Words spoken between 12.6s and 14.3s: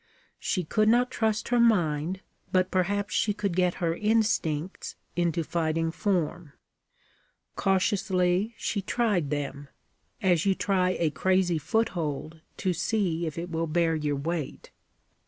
see if it will bear your